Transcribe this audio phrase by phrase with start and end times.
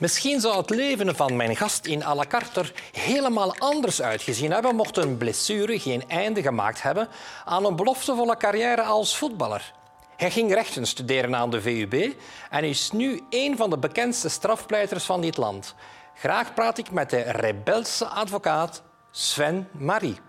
[0.00, 4.52] Misschien zou het leven van mijn gast in à la carte er helemaal anders uitgezien
[4.52, 7.08] hebben mocht een blessure geen einde gemaakt hebben
[7.44, 9.72] aan een beloftevolle carrière als voetballer.
[10.16, 12.14] Hij ging rechten studeren aan de VUB
[12.50, 15.74] en is nu een van de bekendste strafpleiters van dit land.
[16.14, 20.27] Graag praat ik met de rebelse advocaat Sven Marie.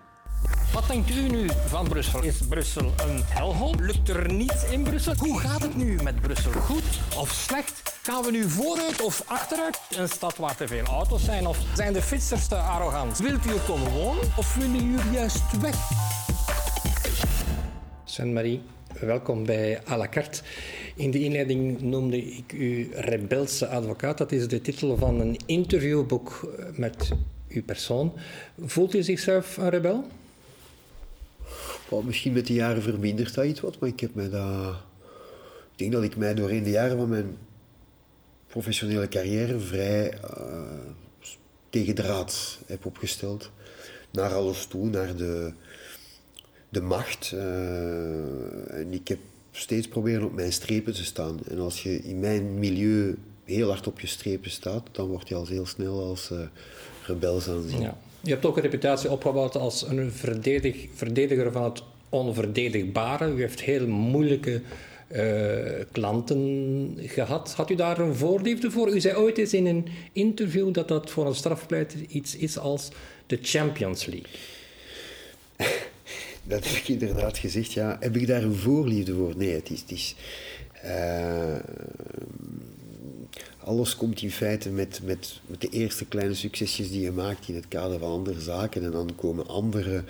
[0.73, 2.23] Wat denkt u nu van Brussel?
[2.23, 3.75] Is Brussel een helhol?
[3.79, 5.13] Lukt er niets in Brussel?
[5.17, 6.51] Hoe gaat het nu met Brussel?
[6.51, 6.83] Goed
[7.17, 7.97] of slecht?
[8.03, 9.79] Gaan we nu vooruit of achteruit?
[9.97, 11.47] Een stad waar te veel auto's zijn?
[11.47, 13.17] Of zijn de fietsers te arrogant?
[13.17, 15.75] Wilt u er komen wonen of willen u er juist weg?
[18.03, 18.61] Sven-Marie,
[18.99, 20.41] welkom bij à la carte.
[20.95, 24.17] In de inleiding noemde ik u rebelse advocaat.
[24.17, 27.11] Dat is de titel van een interviewboek met
[27.49, 28.13] uw persoon.
[28.65, 30.05] Voelt u zichzelf een rebel?
[32.05, 34.75] Misschien met de jaren vermindert dat iets wat, maar ik heb mij dat...
[35.71, 37.37] Ik denk dat ik mij doorheen de jaren van mijn
[38.47, 40.61] professionele carrière vrij uh,
[41.69, 43.51] tegen draad heb opgesteld.
[44.11, 45.51] Naar alles toe, naar de,
[46.69, 47.31] de macht.
[47.35, 49.19] Uh, en ik heb
[49.51, 51.39] steeds proberen op mijn strepen te staan.
[51.47, 55.35] En als je in mijn milieu heel hard op je strepen staat, dan word je
[55.35, 56.39] al heel snel als uh,
[57.05, 57.81] rebels aanzien.
[57.81, 57.97] Ja.
[58.21, 63.33] Je hebt ook een reputatie opgebouwd als een verdedig, verdediger van het onverdedigbare.
[63.33, 64.61] U heeft heel moeilijke
[65.11, 67.53] uh, klanten gehad.
[67.53, 68.89] Had u daar een voorliefde voor?
[68.89, 72.89] U zei ooit eens in een interview dat dat voor een strafpleiter iets is als
[73.27, 74.31] de Champions League.
[76.43, 77.97] Dat heb ik inderdaad gezegd, ja.
[77.99, 79.33] Heb ik daar een voorliefde voor?
[79.37, 79.79] Nee, het is...
[79.79, 80.15] Het is
[80.85, 81.55] uh,
[83.69, 87.55] alles komt in feite met, met, met de eerste kleine succesjes die je maakt in
[87.55, 88.83] het kader van andere zaken.
[88.83, 90.03] En dan komen andere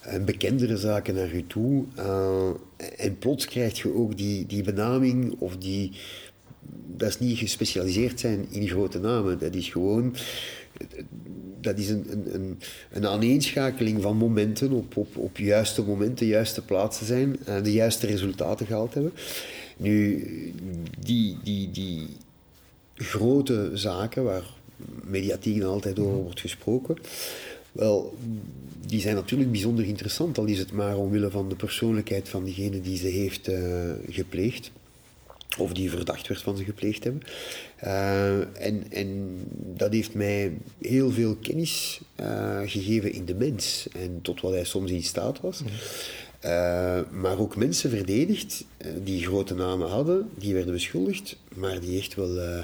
[0.00, 1.84] en bekendere zaken naar je toe.
[1.98, 2.48] Uh,
[2.96, 5.92] en plots krijg je ook die, die benaming of die...
[6.96, 9.38] Dat is niet gespecialiseerd zijn in grote namen.
[9.38, 10.14] Dat is gewoon...
[11.60, 12.58] Dat is een, een,
[12.90, 18.06] een aaneenschakeling van momenten op, op, op juiste momenten, juiste plaatsen zijn en de juiste
[18.06, 19.12] resultaten gehaald hebben.
[19.76, 20.24] Nu,
[20.98, 22.06] die, die, die
[22.94, 24.44] grote zaken waar
[25.02, 26.96] mediatiek altijd over wordt gesproken,
[27.72, 28.16] wel,
[28.86, 32.80] die zijn natuurlijk bijzonder interessant, al is het maar omwille van de persoonlijkheid van degene
[32.80, 34.70] die ze heeft uh, gepleegd.
[35.58, 37.22] Of die verdacht werd van ze gepleegd hebben.
[37.84, 39.38] Uh, en, en
[39.76, 44.64] dat heeft mij heel veel kennis uh, gegeven in de mens en tot wat hij
[44.64, 45.62] soms in staat was.
[47.10, 48.64] Maar ook mensen verdedigd
[49.02, 52.58] die grote namen hadden, die werden beschuldigd, maar die echt wel uh,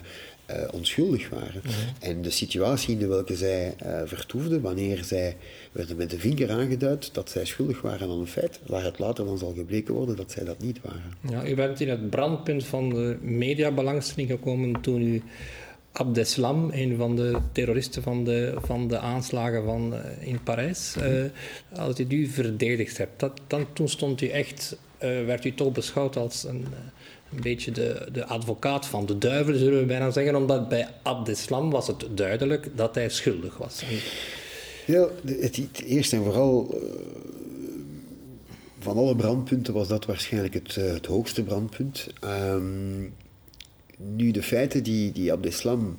[0.72, 1.62] onschuldig waren.
[1.64, 2.10] Mhm.
[2.10, 3.74] En de situatie in de welke zij
[4.04, 5.36] vertoefden, wanneer zij
[5.72, 9.24] werden met de vinger aangeduid dat zij schuldig waren aan een feit, waar het later
[9.24, 11.12] dan zal gebleken worden dat zij dat niet waren.
[11.30, 15.22] Ja, u bent in het brandpunt van de mediabelangstelling gekomen toen u
[15.92, 20.96] Abdeslam, een van de terroristen van de, van de aanslagen van, uh, in Parijs,
[21.76, 23.20] als u die verdedigd hebt.
[23.20, 26.66] Dat, dan, toen stond u echt, werd u toch beschouwd als een
[27.32, 31.70] een beetje de, de advocaat van de duivel, zullen we bijna zeggen, omdat bij Abdeslam
[31.70, 33.82] was het duidelijk dat hij schuldig was.
[34.86, 36.80] Ja, het, het eerst en vooral
[38.78, 42.06] van alle brandpunten was dat waarschijnlijk het, het hoogste brandpunt.
[42.24, 43.14] Um,
[44.02, 45.98] nu, de feiten die, die Abdeslam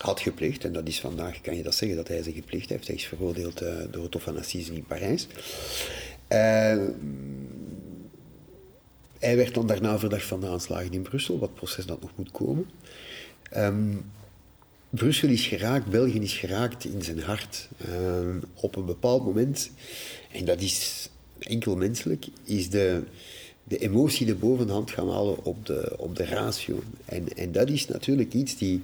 [0.00, 2.86] had gepleegd, en dat is vandaag, kan je dat zeggen, dat hij ze gepleegd heeft.
[2.86, 5.26] Hij is veroordeeld uh, door het Hof van Assise in Parijs.
[9.18, 12.30] Hij werd dan daarna verdacht van de aanslagen in Brussel, wat proces dat nog moet
[12.30, 12.70] komen.
[13.56, 14.10] Um,
[14.90, 17.68] Brussel is geraakt, België is geraakt in zijn hart.
[17.88, 19.70] Um, op een bepaald moment,
[20.32, 21.08] en dat is
[21.38, 23.02] enkel menselijk, is de,
[23.68, 26.82] de emotie de bovenhand gaan halen op de, op de ratio.
[27.04, 28.82] En, en dat is natuurlijk iets die,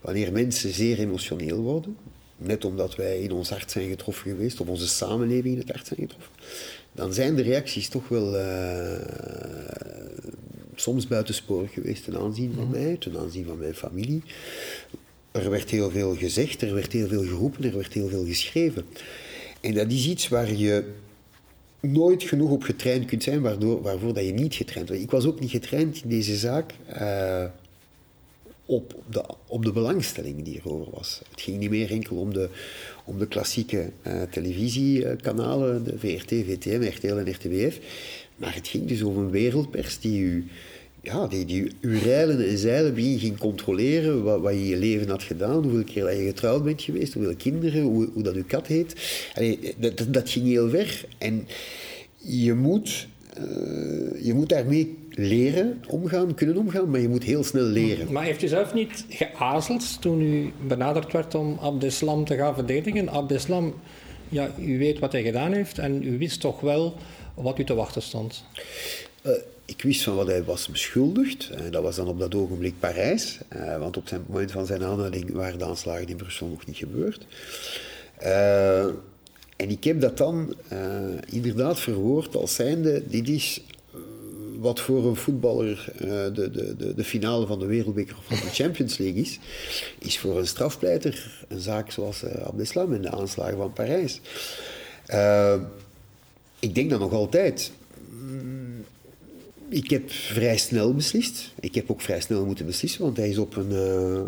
[0.00, 1.96] wanneer mensen zeer emotioneel worden,
[2.36, 5.86] net omdat wij in ons hart zijn getroffen geweest, of onze samenleving in het hart
[5.86, 6.32] zijn getroffen,
[6.92, 8.96] dan zijn de reacties toch wel uh,
[10.74, 12.72] soms buitensporig geweest ten aanzien van mhm.
[12.72, 14.22] mij, ten aanzien van mijn familie.
[15.30, 18.84] Er werd heel veel gezegd, er werd heel veel geroepen, er werd heel veel geschreven.
[19.60, 20.84] En dat is iets waar je
[21.84, 25.02] nooit genoeg op getraind kunt zijn, waardoor, waarvoor dat je niet getraind wordt.
[25.02, 26.74] Ik was ook niet getraind in deze zaak.
[27.00, 27.44] Uh,
[28.66, 31.20] op de, op de belangstelling die erover was.
[31.30, 32.48] Het ging niet meer enkel om de,
[33.04, 37.78] om de klassieke uh, televisiekanalen, de VRT, VTM, RTL en RTBF.
[38.36, 40.46] Maar het ging dus om een wereldpers die u,
[41.04, 44.76] ja, die, die uw rijlen en zeilen begin ging controleren, wat, wat je in je
[44.76, 48.34] leven had gedaan, hoeveel keer dat je getrouwd bent geweest, hoeveel kinderen, hoe, hoe dat
[48.34, 48.94] uw kat heet.
[49.78, 51.04] Dat, dat, dat ging heel ver.
[51.18, 51.48] En
[52.16, 53.06] je moet
[54.22, 58.12] je moet daarmee leren omgaan, kunnen omgaan, maar je moet heel snel leren.
[58.12, 63.08] Maar heeft u zelf niet geazeld toen u benaderd werd om Abdeslam te gaan verdedigen?
[63.08, 63.74] Abdeslam,
[64.28, 66.94] ja, u weet wat hij gedaan heeft en u wist toch wel
[67.34, 68.44] wat u te wachten stond?
[69.26, 69.32] Uh,
[69.64, 71.50] ik wist van wat hij was beschuldigd.
[71.70, 73.38] Dat was dan op dat ogenblik Parijs.
[73.56, 76.76] Uh, want op het moment van zijn aanhouding waren de aanslagen in Brussel nog niet
[76.76, 77.26] gebeurd.
[78.22, 78.84] Uh,
[79.56, 80.54] en ik heb dat dan
[81.28, 83.60] inderdaad verwoord als zijnde, dit is
[84.58, 88.54] wat voor een voetballer de, de, de, de, finale van de Wereldbeker of van de
[88.54, 89.38] Champions League is,
[89.98, 94.20] is voor een strafpleiter een zaak zoals Abdeslam en de aanslagen van Parijs.
[96.58, 97.72] ik denk dat nog altijd
[99.74, 101.52] ik heb vrij snel beslist.
[101.60, 104.20] Ik heb ook vrij snel moeten beslissen, want hij is op een uh,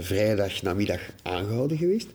[0.00, 2.08] vrijdag namiddag aangehouden geweest.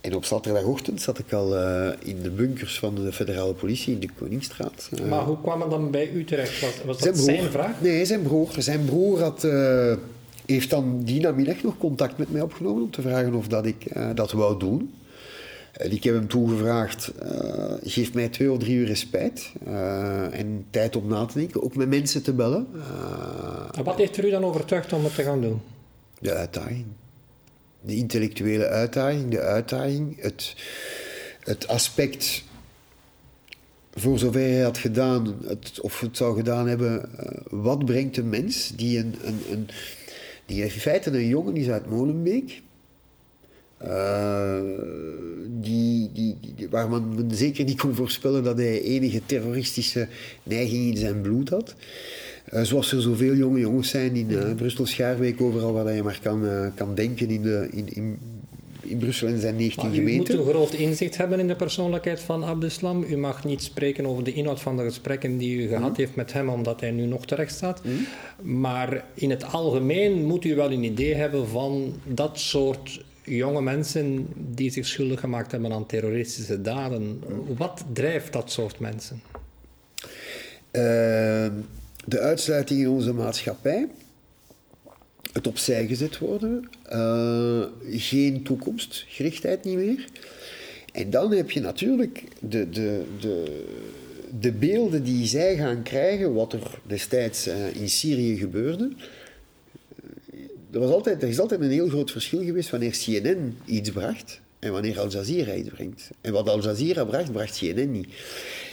[0.00, 4.00] En op zaterdagochtend zat ik al uh, in de bunkers van de federale politie in
[4.00, 4.90] de Koningsstraat.
[5.08, 6.60] maar hoe kwam het dan bij u terecht?
[6.60, 7.80] Was, was dat zijn, zijn vraag?
[7.80, 8.48] Nee, zijn broer.
[8.58, 9.46] Zijn broer had,
[10.46, 13.86] heeft dan die namiddag nog contact met mij opgenomen om te vragen of dat ik
[14.14, 14.90] dat wou doen.
[15.72, 20.66] En ik heb hem toegevraagd, uh, geef mij twee of drie uur respect uh, en
[20.70, 22.66] tijd om na te denken, ook met mensen te bellen.
[22.74, 25.60] Uh, wat heeft er u dan overtuigd om het te gaan doen?
[26.18, 26.84] De uitdaging.
[27.80, 30.56] De intellectuele uitdaging, de uitdaging, het,
[31.40, 32.44] het aspect,
[33.94, 37.08] voor zover hij had gedaan, het, of het zou gedaan hebben,
[37.50, 39.68] wat brengt een mens die, een, een, een,
[40.46, 42.62] die in feite een jongen is uit Molenbeek,
[43.86, 44.60] uh,
[45.60, 50.08] die, die, die, waar men zeker niet kon voorspellen dat hij enige terroristische
[50.42, 51.74] neiging in zijn bloed had.
[52.52, 56.18] Uh, zoals er zoveel jonge jongens zijn in uh, Brussel, Schaarweek, overal waar je maar
[56.22, 58.18] kan, kan denken in, de, in, in,
[58.82, 60.34] in Brussel en zijn 19 maar gemeenten.
[60.34, 63.04] U moet een groot inzicht hebben in de persoonlijkheid van Abdeslam.
[63.08, 66.00] U mag niet spreken over de inhoud van de gesprekken die u gehad mhm.
[66.00, 67.82] heeft met hem, omdat hij nu nog terecht staat.
[67.84, 68.58] Mhm.
[68.58, 74.26] Maar in het algemeen moet u wel een idee hebben van dat soort jonge mensen
[74.36, 77.22] die zich schuldig gemaakt hebben aan terroristische daden.
[77.56, 79.22] Wat drijft dat soort mensen?
[80.70, 81.52] Ehm,
[82.04, 83.88] de uitsluiting in onze maatschappij,
[85.32, 90.04] het opzij gezet worden, uh, geen toekomstgerichtheid niet meer.
[90.92, 93.64] En dan heb je natuurlijk de, de, de,
[94.40, 98.90] de beelden die zij gaan krijgen, wat er destijds uh, in Syrië gebeurde
[100.72, 104.40] er, was altijd, er is altijd een heel groot verschil geweest wanneer CNN iets bracht
[104.58, 106.10] en wanneer Al Jazeera iets brengt.
[106.20, 108.08] En wat Al Jazeera bracht, bracht CNN niet.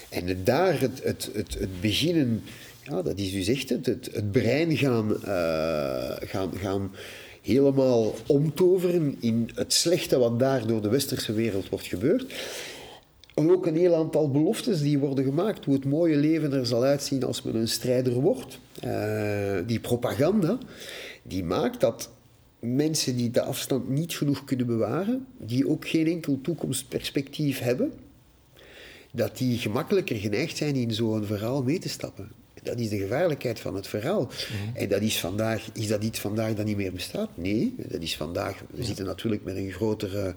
[0.09, 2.43] En daar het, het, het, het beginnen,
[2.83, 6.91] ja, dat is dus echt het, het, brein gaan, uh, gaan, gaan
[7.41, 12.33] helemaal omtoveren in het slechte wat daar door de westerse wereld wordt gebeurd.
[13.33, 17.23] Ook een heel aantal beloftes die worden gemaakt, hoe het mooie leven er zal uitzien
[17.23, 18.59] als men een strijder wordt.
[18.85, 20.57] Uh, die propaganda
[21.23, 22.09] die maakt dat
[22.59, 27.93] mensen die de afstand niet genoeg kunnen bewaren, die ook geen enkel toekomstperspectief hebben,
[29.11, 32.31] dat die gemakkelijker geneigd zijn in zo'n verhaal mee te stappen.
[32.63, 34.21] Dat is de gevaarlijkheid van het verhaal.
[34.21, 34.77] Mhm.
[34.77, 37.29] En dat is, vandaag, is dat iets vandaag dat niet meer bestaat?
[37.35, 38.63] Nee, dat is vandaag.
[38.71, 40.35] We zitten natuurlijk met een grotere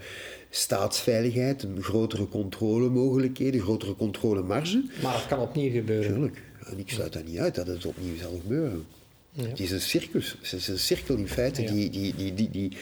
[0.51, 4.85] staatsveiligheid, een grotere controlemogelijkheden, grotere controlemarge.
[5.03, 6.13] Maar dat kan opnieuw gebeuren.
[6.13, 6.43] Tuurlijk.
[6.65, 8.87] En ik sluit dat niet uit dat het opnieuw zal gebeuren.
[9.37, 10.37] Het is een circus.
[10.41, 11.63] Het is een cirkel in feite.
[11.65, 12.77] Die, die, die, die, die,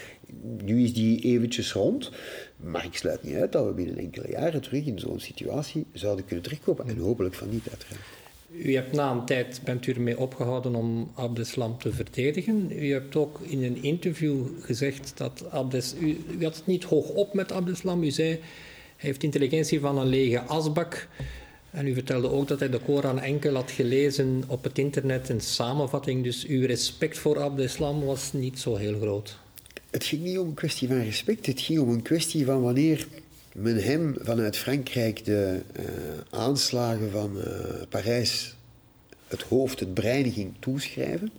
[0.63, 2.11] nu is die eventjes rond.
[2.57, 6.25] Maar ik sluit niet uit dat we binnen enkele jaren terug in zo'n situatie zouden
[6.25, 6.89] kunnen terugkomen.
[6.89, 8.05] En hopelijk van niet uiteraard.
[8.53, 12.73] U hebt na een tijd bent u ermee opgehouden om Abdeslam te verdedigen.
[12.73, 15.95] U hebt ook in een interview gezegd dat Abdes...
[16.01, 18.03] U, u had het niet hoog op met Abdeslam.
[18.03, 18.41] U zei, hij
[18.97, 21.09] heeft intelligentie van een lege asbak.
[21.71, 25.41] En u vertelde ook dat hij de Koran enkel had gelezen op het internet, een
[25.41, 26.25] samenvatting.
[26.25, 29.39] Dus uw respect voor Abdeslam was niet zo heel groot.
[29.91, 33.07] Het ging niet om een kwestie van respect, het ging om een kwestie van wanneer
[33.55, 35.85] men hem vanuit Frankrijk de uh,
[36.31, 37.45] aanslagen van uh,
[37.89, 38.55] Parijs
[39.29, 41.31] het hoofd, het brein ging toeschrijven,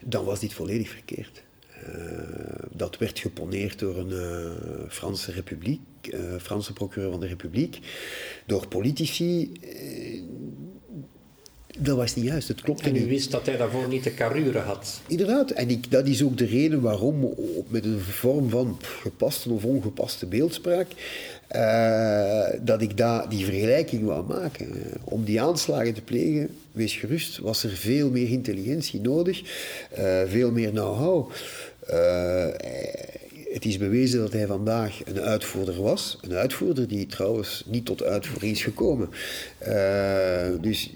[0.00, 1.42] dan was dit volledig verkeerd.
[1.88, 2.18] Uh,
[2.70, 5.80] dat werd geponeerd door een Franse republiek,
[6.40, 7.78] Franse procureur van de Republiek,
[8.46, 9.52] door politici.
[9.62, 10.22] Eh,
[11.78, 13.02] dat was niet juist, het klopte niet.
[13.02, 15.00] En u wist dat hij daarvoor niet de carrure had.
[15.06, 17.34] Inderdaad, en ik, dat is ook de reden waarom,
[17.68, 20.86] met een vorm van gepaste of ongepaste beeldspraak,
[21.50, 24.68] uh, dat ik daar die vergelijking wou maken.
[25.04, 29.42] Om die aanslagen te plegen, wees gerust, was er veel meer intelligentie nodig,
[29.98, 31.30] uh, veel meer know-how.
[31.90, 32.46] Uh,
[33.54, 36.18] het is bewezen dat hij vandaag een uitvoerder was.
[36.20, 39.08] Een uitvoerder die trouwens niet tot uitvoering is gekomen.
[39.68, 40.90] Uh, dus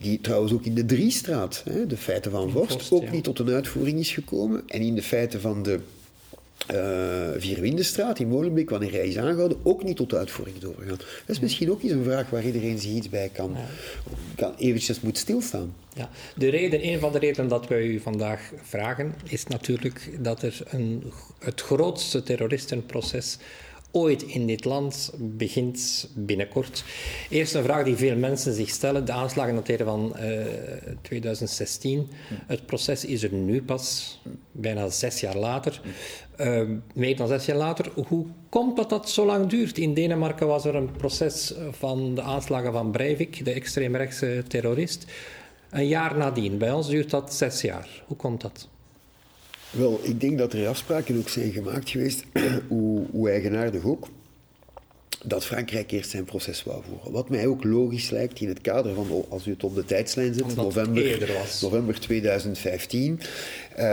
[0.00, 3.50] die trouwens ook in de Driestraat, hè, de feiten van Vorst, ook niet tot een
[3.50, 4.62] uitvoering is gekomen.
[4.66, 5.80] En in de feiten van de
[6.74, 10.98] uh, Vierwindenstraat in Molenbeek, wanneer hij is aangehouden, ook niet tot uitvoering is overgegaan.
[10.98, 13.56] Dat is misschien ook eens een vraag waar iedereen zich iets bij kan,
[14.34, 15.74] kan eventjes moet stilstaan.
[15.94, 16.10] Ja.
[16.36, 20.60] De reden, een van de redenen dat wij u vandaag vragen, is natuurlijk dat er
[20.70, 23.38] een, het grootste terroristenproces
[23.90, 26.84] ooit in dit land begint binnenkort.
[27.30, 29.04] Eerst een vraag die veel mensen zich stellen.
[29.04, 30.46] De aanslagen dateren van uh,
[31.02, 32.08] 2016.
[32.46, 34.18] Het proces is er nu pas,
[34.52, 35.80] bijna zes jaar later.
[36.40, 36.62] Uh,
[36.94, 37.90] meer dan zes jaar later.
[38.06, 39.78] Hoe komt dat dat zo lang duurt?
[39.78, 45.06] In Denemarken was er een proces van de aanslagen van Breivik, de extreemrechtse terrorist.
[45.70, 46.58] Een jaar nadien.
[46.58, 48.02] Bij ons duurt dat zes jaar.
[48.06, 48.68] Hoe komt dat?
[49.70, 52.24] Wel, ik denk dat er afspraken ook zijn gemaakt geweest,
[52.68, 54.08] hoe, hoe eigenaardig ook,
[55.24, 57.12] dat Frankrijk eerst zijn proces wou voeren.
[57.12, 60.34] Wat mij ook logisch lijkt in het kader van, als u het op de tijdslijn
[60.34, 63.20] zet, november, november 2015.
[63.78, 63.84] Uh,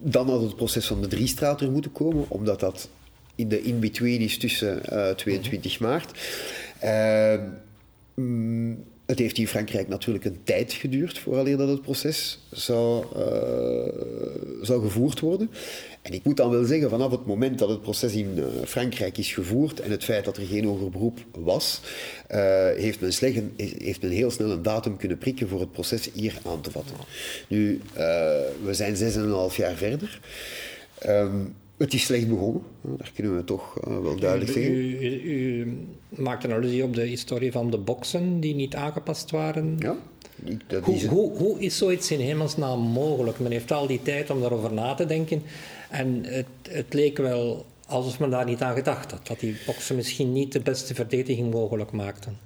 [0.00, 2.88] dan had het proces van de Driestraat er moeten komen, omdat dat
[3.34, 6.18] in de in-between is tussen uh, 22 maart.
[6.84, 7.34] Uh,
[9.06, 13.22] het heeft in Frankrijk natuurlijk een tijd geduurd vooraleer dat het proces zou, uh,
[14.62, 15.50] zou gevoerd worden.
[16.02, 19.18] En ik moet dan wel zeggen, vanaf het moment dat het proces in uh, Frankrijk
[19.18, 21.80] is gevoerd en het feit dat er geen hoger beroep was,
[22.30, 22.38] uh,
[22.76, 26.38] heeft, men slecht, heeft men heel snel een datum kunnen prikken voor het proces hier
[26.46, 26.96] aan te vatten.
[27.48, 27.80] Nu,
[28.64, 30.20] we zijn zes en een half jaar verder.
[31.06, 34.74] Um, het is slecht begonnen, dat kunnen we toch uh, wel duidelijk zeggen.
[34.74, 35.76] U, u, u,
[36.08, 39.76] maakt een allusie op de historie van de boksen die niet aangepast waren.
[39.78, 39.96] Ja,
[40.66, 43.38] dat hoe, is hoe, hoe, is zoiets in hemelsnaam mogelijk?
[43.38, 45.42] Men heeft al die tijd om daarover na te denken.
[45.90, 49.26] En het, het leek wel alsof men daar niet aan gedacht had.
[49.26, 52.38] Dat die boksen misschien niet de beste verdediging mogelijk maakten.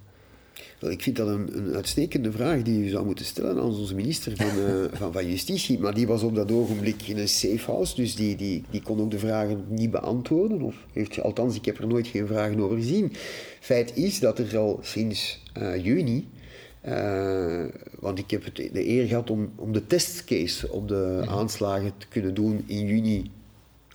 [0.81, 4.37] Ik vind dat een, een, uitstekende vraag die u zou moeten stellen aan onze minister
[4.37, 5.79] van, uh, van, van, Justitie.
[5.79, 9.01] Maar die was op dat ogenblik in een safe house, dus die, die, die kon
[9.01, 10.63] ook de vragen niet beantwoorden.
[10.63, 13.13] Of heeft, althans, ik heb er nooit geen vragen over gezien.
[13.61, 16.27] Feit is dat er al sinds uh, juni
[16.89, 17.65] uh,
[17.99, 21.31] want ik heb het, de eer gehad om, om de testcase op de mhm.
[21.31, 23.31] aanslagen te kunnen doen in juni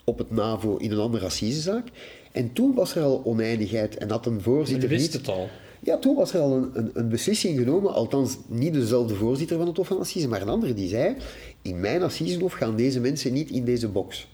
[0.04, 1.88] op het NAVO in een andere assisezaak.
[2.32, 4.90] En toen was er al oneindigheid en had een voorzitter.
[4.90, 5.50] Wist het al.
[5.80, 9.68] Ja, toen was er al een, een, een, beslissing genomen, althans niet dezelfde voorzitter van
[9.68, 11.16] het Hof van Assise, maar een andere die zei:
[11.62, 14.28] In mijn Assisehof gaan deze mensen niet in deze box.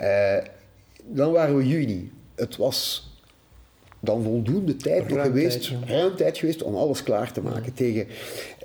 [0.00, 0.36] Uh,
[1.04, 2.12] dan waren we juni.
[2.34, 3.10] Het was
[4.04, 8.06] dan voldoende tijd nog geweest, ruim tijd geweest om alles klaar te maken tegen,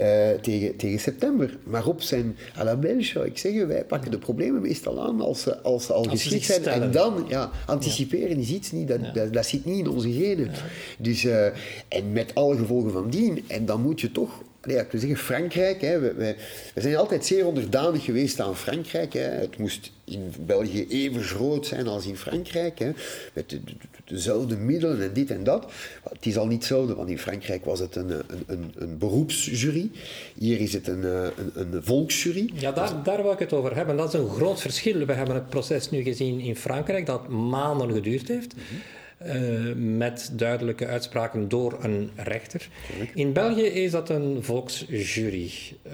[0.01, 1.57] uh, tegen, tegen september.
[1.63, 5.21] Maar op zijn à la belge zou ik zeggen, wij pakken de problemen meestal aan
[5.21, 6.63] als ze, als ze al geschikt zijn.
[6.63, 10.51] En dan, ja, anticiperen is iets niet, dat, dat, dat, zit niet in onze genen.
[10.99, 11.45] Dus, uh,
[11.87, 13.43] en met alle gevolgen van dien.
[13.47, 16.35] En dan moet je toch nee, ik wil zeggen, Frankrijk, hè, we, we,
[16.73, 19.13] we, zijn altijd zeer onderdanig geweest aan Frankrijk.
[19.13, 19.21] Hè.
[19.21, 22.91] Het moest in België even groot zijn als in Frankrijk, hè,
[23.33, 23.73] met de, de,
[24.05, 25.71] dezelfde middelen en dit en dat.
[26.09, 29.91] Het is al niet hetzelfde, want in Frankrijk was het een, een, een, een beroepsjury.
[30.37, 32.51] Hier is het een, een, een volksjury.
[32.53, 33.97] Ja, daar, daar wil ik het over hebben.
[33.97, 35.05] Dat is een groot verschil.
[35.05, 38.55] We hebben het proces nu gezien in Frankrijk, dat maanden geduurd heeft.
[38.55, 38.81] Mm -hmm.
[39.25, 42.69] Uh, met duidelijke uitspraken door een rechter.
[43.13, 45.51] In België is dat een volksjury.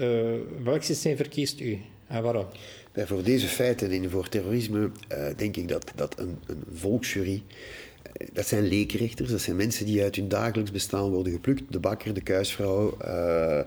[0.64, 2.46] welk systeem verkiest u en waarom?
[2.92, 7.42] Bij voor deze feiten en voor terrorisme uh, denk ik dat, dat een, een volksjury
[8.32, 11.62] dat zijn leekrechters, dat zijn mensen die uit hun dagelijks bestaan worden geplukt.
[11.68, 13.60] De bakker, de kuisvrouw, uh,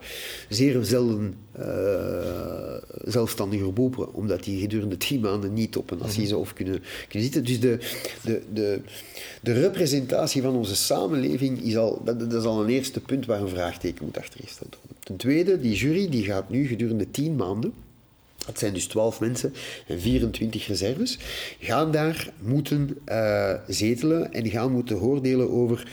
[0.50, 6.54] zeer zelden uh, zelfstandiger beroepen, omdat die gedurende tien maanden niet op een assise of
[6.54, 7.46] kunnen, kunnen zitten.
[7.46, 7.78] Dus de,
[8.24, 8.82] de, de,
[9.42, 13.50] de representatie van onze samenleving is al, dat, is al een eerste punt waar een
[13.50, 14.80] vraagteken moet achter worden.
[15.00, 17.74] Ten tweede, die jury die gaat nu gedurende tien maanden
[18.48, 19.54] dat zijn dus 12 mensen
[19.88, 21.18] en 24 reserves,
[21.60, 25.92] gaan daar moeten uh, zetelen en gaan moeten oordelen over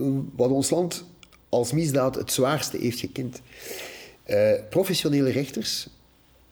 [0.00, 1.04] uh, wat ons land
[1.48, 3.40] als misdaad het zwaarste heeft gekend.
[4.26, 5.88] Uh, professionele rechters,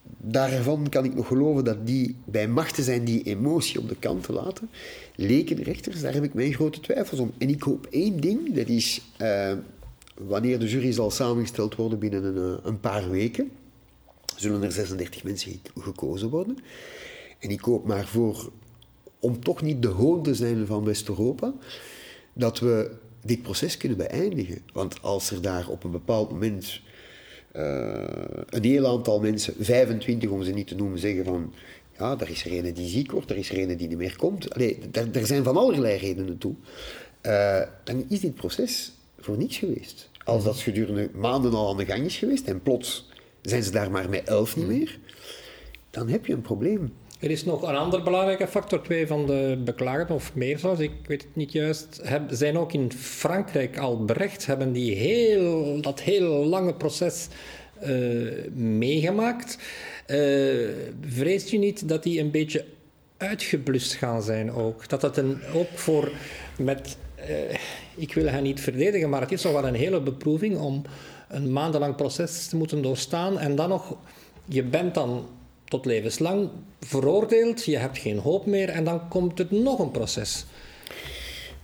[0.03, 4.23] daarvan kan ik nog geloven dat die bij machten zijn die emotie op de kant
[4.25, 4.71] te laten.
[5.15, 7.33] Lekenrechters, daar heb ik mijn grote twijfels om.
[7.39, 9.03] En ik hoop één ding, dat is
[10.27, 13.51] wanneer de jury zal samengesteld worden binnen een, een paar weken
[14.41, 16.59] zullen er 36 mensen gekozen worden.
[17.39, 18.51] En ik hoop maar voor,
[19.19, 21.53] om toch niet de hoon te zijn van West-Europa,
[22.33, 22.91] dat we
[23.25, 24.59] dit proces kunnen beëindigen.
[24.73, 26.81] Want als er daar op een bepaald moment
[27.53, 31.53] een heel aantal mensen, 25 om ze niet te noemen, zeggen van
[31.99, 34.17] Ja, er is er een die ziek wordt, er is er een die niet meer
[34.17, 34.55] komt.
[34.55, 36.55] Allee, er, er zijn van allerlei redenen toe.
[37.23, 40.11] Uh, dan is dit proces voor niets geweest.
[40.25, 43.09] Als dat gedurende maanden al aan de gang is geweest en plots
[43.43, 44.99] zijn ze daar maar met elf niet meer,
[45.91, 46.93] dan heb je een probleem.
[47.21, 48.83] Er is nog een ander belangrijke factor.
[48.83, 52.93] Twee van de beklagenden, of meer zelfs, ik weet het niet juist, zijn ook in
[52.93, 54.47] Frankrijk al berecht.
[54.47, 57.29] Hebben die heel, dat heel lange proces
[57.87, 59.59] uh, meegemaakt.
[60.07, 60.69] Uh,
[61.01, 62.65] vreest u niet dat die een beetje
[63.17, 64.89] uitgeblust gaan zijn ook?
[64.89, 66.11] Dat dat een, ook voor
[66.59, 66.97] met...
[67.19, 67.55] Uh,
[67.95, 70.83] ik wil hen niet verdedigen, maar het is toch wel een hele beproeving om
[71.29, 73.97] een maandenlang proces te moeten doorstaan en dan nog...
[74.45, 75.29] Je bent dan
[75.71, 76.49] tot levenslang
[76.81, 80.47] veroordeeld, je hebt geen hoop meer en dan komt er nog een proces.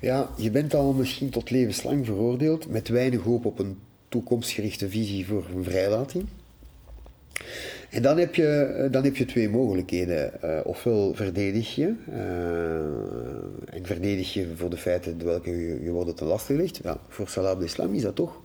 [0.00, 5.26] Ja, je bent al misschien tot levenslang veroordeeld met weinig hoop op een toekomstgerichte visie
[5.26, 6.25] voor een vrijlating.
[7.90, 10.32] En dan heb je, eh, dan heb je twee mogelijkheden.
[10.44, 16.14] Uh, ofwel verdedig je, uh, en verdedig je voor de feiten welke je, je worden
[16.14, 16.80] ten laste gelegd.
[16.82, 18.40] Ja, voor Salah al-Islam is dat toch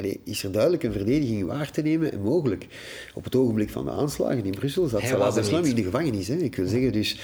[0.00, 2.66] Allee, is er duidelijk een verdediging waar te nemen en mogelijk.
[3.14, 6.28] Op het ogenblik van de aanslagen in Brussel zat Salah al-Islam in de gevangenis.
[6.28, 6.34] Hè.
[6.34, 7.20] Ik wil zeggen, dus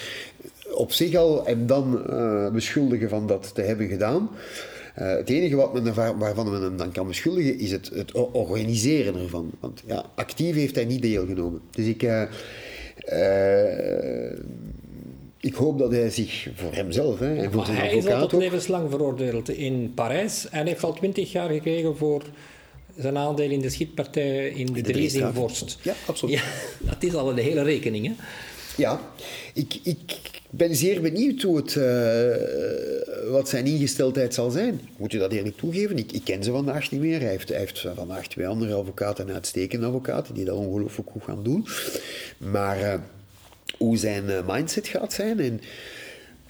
[0.70, 4.30] op zich al en dan uh, beschuldigen van dat te hebben gedaan.
[4.98, 9.22] Uh, het enige wat men, waarvan men hem dan kan beschuldigen is het, het organiseren
[9.22, 9.50] ervan.
[9.60, 11.60] Want ja, actief heeft hij niet deelgenomen.
[11.70, 12.22] Dus ik, uh,
[13.12, 14.38] uh,
[15.40, 18.06] ik hoop dat hij zich voor hemzelf hè, en voor zijn hij advocaat...
[18.06, 22.22] Hij is al tot levenslang veroordeeld in Parijs en heeft al twintig jaar gekregen voor
[22.98, 25.78] zijn aandeel in de schietpartij in de, de Vorst.
[25.82, 26.34] Ja, absoluut.
[26.34, 26.42] Ja,
[26.90, 28.12] dat is al een hele rekening, hè?
[28.76, 29.00] Ja,
[29.54, 30.00] ik, ik
[30.50, 34.80] ben zeer benieuwd hoe het, uh, wat zijn ingesteldheid zal zijn.
[34.96, 35.98] Moet je dat eerlijk toegeven?
[35.98, 37.20] Ik, ik ken ze vandaag niet meer.
[37.20, 41.24] Hij heeft, hij heeft vandaag twee andere advocaten, een uitstekende advocaten, die dat ongelooflijk goed
[41.24, 41.66] gaan doen.
[42.38, 42.94] Maar uh,
[43.78, 45.60] hoe zijn uh, mindset gaat zijn en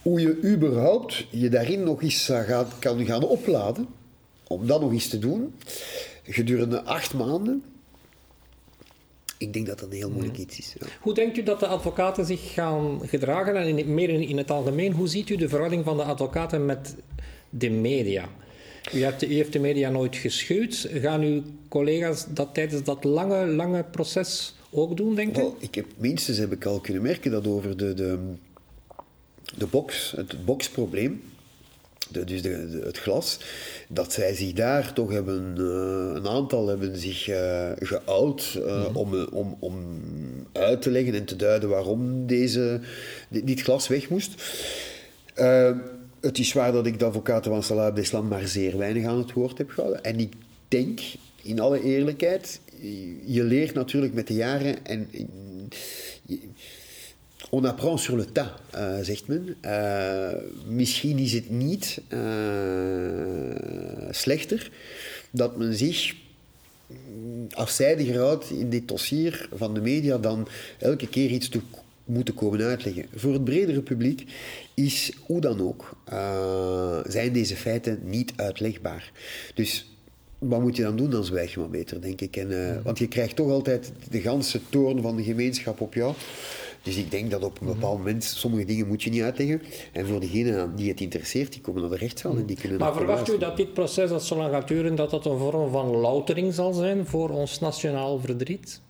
[0.02, 3.86] hoe je überhaupt je daarin nog eens gaat, kan gaan opladen,
[4.46, 5.54] om dat nog eens te doen,
[6.28, 7.62] gedurende acht maanden
[9.38, 10.74] ik denk dat dat een heel moeilijk iets is.
[10.78, 10.86] Ja.
[11.00, 13.56] Hoe denkt u dat de advocaten zich gaan gedragen?
[13.56, 16.94] En in, meer in, het algemeen, hoe ziet u de verhouding van de advocaten met
[17.50, 18.28] de media?
[18.94, 20.88] U, hebt, u heeft de media nooit geschuwd.
[20.92, 25.44] Gaan uw collega's dat tijdens dat lange, lange proces ook doen, denkt u?
[25.58, 28.18] ik heb, minstens heb ik al kunnen merken dat over de, de,
[29.56, 31.22] de box, het boxprobleem,
[32.08, 33.38] de, dus de, het glas,
[33.88, 38.96] dat zij zich daar toch hebben, uh, een aantal hebben zich uh, geout uh, mm
[38.96, 39.76] om, om, om
[40.52, 42.80] uit te leggen en te duiden waarom deze,
[43.28, 44.42] dit, glas weg moest.
[46.20, 49.32] het is waar dat ik de advocaten van Salah Abdeslam maar zeer weinig aan het
[49.32, 50.04] woord heb gehouden.
[50.04, 50.32] En ik
[50.68, 51.00] denk,
[51.42, 52.60] in alle eerlijkheid,
[53.24, 55.08] je leert natuurlijk met de jaren en...
[56.22, 56.38] Je,
[57.50, 59.56] On apprend sur le tas, uh, zegt men.
[59.64, 60.28] Uh,
[60.68, 62.18] misschien is het niet uh,
[64.10, 64.70] slechter
[65.30, 66.14] dat men zich
[67.50, 71.60] afzijdiger houdt in dit dossier van de media dan elke keer iets te
[72.04, 73.06] moeten komen uitleggen.
[73.14, 74.24] Voor het bredere publiek
[74.74, 75.96] is hoe dan ook,
[77.08, 79.12] zijn deze feiten niet uitlegbaar.
[79.54, 79.90] Dus
[80.38, 81.10] wat moet je dan doen?
[81.10, 82.36] Dan zwijg je maar beter, denk ik.
[82.36, 86.14] En, want je krijgt toch altijd de ganse toorn van de gemeenschap op jou.
[86.86, 89.62] Dus ik denk dat op een bepaald moment sommige dingen moet je niet uitleggen.
[89.92, 92.94] En voor degenen die het interesseert, die komen naar de rechtszaal en die kunnen Maar
[92.94, 95.86] verwacht u dat dit proces dat zo lang gaat duren, dat dat een vorm van
[95.86, 98.80] loutering zal zijn voor ons nationaal verdriet?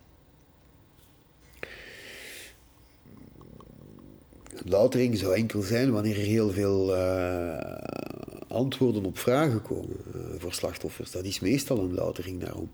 [4.65, 7.59] Loutering zou enkel zijn wanneer er heel veel uh,
[8.49, 11.11] antwoorden op vragen komen uh, voor slachtoffers.
[11.11, 12.71] Dat is meestal een loutering daarom.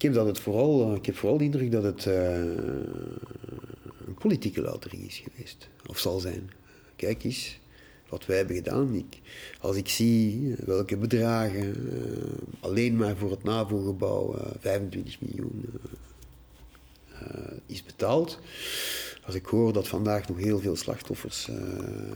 [0.00, 2.38] Ik heb, dat het vooral, eh, ik heb vooral de indruk dat het uh,
[4.06, 5.68] een politieke loterie is geweest.
[5.86, 6.50] Of zal zijn.
[6.96, 7.58] Kijk eens
[8.08, 8.94] wat wij hebben gedaan.
[8.94, 9.18] Ik,
[9.60, 11.74] als ik zie welke bedragen,
[12.60, 15.64] alleen maar voor het NAVO-gebouw, 25 miljoen
[17.66, 18.38] is betaald.
[19.24, 21.48] Als ik hoor dat vandaag nog heel veel slachtoffers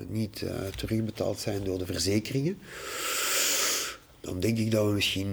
[0.08, 0.44] niet
[0.76, 2.58] terugbetaald zijn door de verzekeringen
[4.24, 5.28] dan denk ik dat we misschien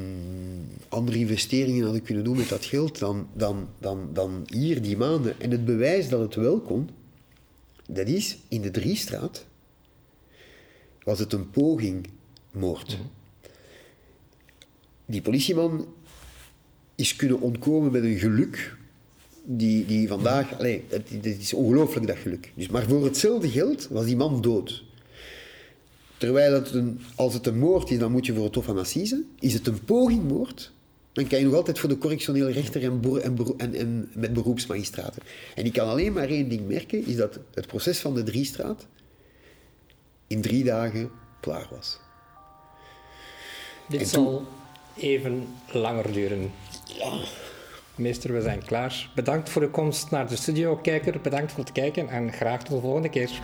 [0.89, 5.39] andere investeringen hadden kunnen doen met dat geld dan, dan, dan, dan hier die maanden.
[5.39, 6.89] En het bewijs dat het wel kon,
[7.87, 9.45] dat is in de Driestraat,
[11.03, 12.07] was het een poging
[12.51, 12.97] moord.
[12.97, 13.07] Mhm.
[15.05, 15.87] Die politieman
[16.95, 18.77] is kunnen ontkomen met een geluk
[19.43, 20.59] die, die vandaag...
[20.59, 22.51] Allez, het, het is ongelooflijk, dat geluk.
[22.55, 24.83] Dus, maar voor hetzelfde geld was die man dood.
[26.21, 28.77] Terwijl het een, als het een moord is, dan moet je voor het Hof van
[28.77, 29.23] Assise.
[29.39, 30.71] Is het een pogingmoord,
[31.11, 35.21] Dan kan je nog altijd voor de correctionele rechter en, en, en, en, met beroepsmagistraten.
[35.55, 38.87] En ik kan alleen maar één ding merken, is dat het proces van de Driestraat
[40.27, 41.99] in drie dagen klaar was.
[43.89, 44.45] Dit zal
[44.97, 46.51] even langer duren.
[46.97, 47.19] Ja.
[47.95, 49.11] Meester, we zijn klaar.
[49.15, 50.75] Bedankt voor de komst naar de studio.
[50.75, 53.39] Kijker, bedankt voor het kijken en graag tot de volgende keer.